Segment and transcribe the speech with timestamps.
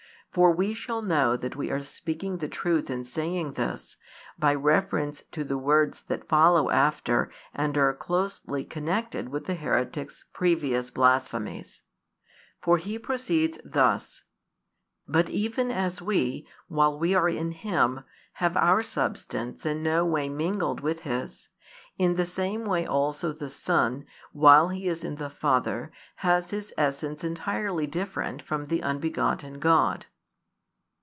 [0.33, 3.97] For we shall know that we are speaking the truth in saying this,
[4.39, 10.23] by reference to the words that follow after and are closely connected with the heretic's
[10.31, 11.81] previous blasphemies.
[12.61, 14.23] For he proceeds thus:
[15.05, 18.05] "But even as we, while we are in Him,
[18.35, 21.49] have our substance in no way mingled with His;
[21.97, 25.91] in the same way also the Son, while He is in the Father,
[26.23, 30.05] has His essence entirely different from the Unbegotten God."